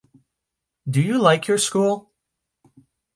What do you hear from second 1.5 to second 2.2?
school?